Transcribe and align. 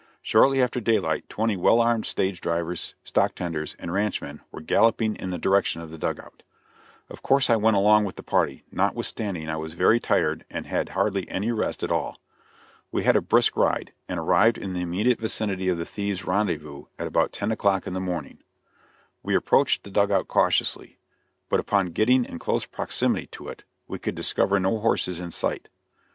Shortly 0.23 0.63
after 0.63 0.79
daylight 0.79 1.29
twenty 1.29 1.55
well 1.55 1.79
armed 1.79 2.07
stage 2.07 2.41
drivers, 2.41 2.95
stock 3.03 3.35
tenders 3.35 3.75
and 3.77 3.93
ranchmen 3.93 4.41
were 4.51 4.59
galloping 4.59 5.15
in 5.15 5.29
the 5.29 5.37
direction 5.37 5.79
of 5.79 5.91
the 5.91 5.99
dug 5.99 6.19
out. 6.19 6.41
Of 7.07 7.21
course 7.21 7.51
I 7.51 7.55
went 7.55 7.77
along 7.77 8.05
with 8.05 8.15
the 8.15 8.23
party, 8.23 8.63
notwithstanding 8.71 9.47
I 9.47 9.57
was 9.57 9.75
very 9.75 9.99
tired 9.99 10.43
and 10.49 10.65
had 10.65 10.87
had 10.87 10.95
hardly 10.95 11.29
any 11.29 11.51
rest 11.51 11.83
at 11.83 11.91
all. 11.91 12.19
We 12.91 13.03
had 13.03 13.15
a 13.15 13.21
brisk 13.21 13.55
ride, 13.55 13.93
and 14.09 14.19
arrived 14.19 14.57
in 14.57 14.73
the 14.73 14.81
immediate 14.81 15.19
vicinity 15.19 15.69
of 15.69 15.77
the 15.77 15.85
thieves' 15.85 16.25
rendezvous 16.25 16.85
at 16.97 17.05
about 17.05 17.31
ten 17.31 17.51
o'clock 17.51 17.85
in 17.85 17.93
the 17.93 17.99
morning. 17.99 18.39
We 19.21 19.35
approached 19.35 19.83
the 19.83 19.91
dug 19.91 20.09
out 20.11 20.27
cautiously, 20.27 20.97
but 21.47 21.59
upon 21.59 21.91
getting 21.91 22.25
in 22.25 22.39
close 22.39 22.65
proximity 22.65 23.27
to 23.33 23.49
it 23.49 23.65
we 23.87 23.99
could 23.99 24.15
discover 24.15 24.59
no 24.59 24.79
horses 24.79 25.19
in 25.19 25.29
sight. 25.29 25.69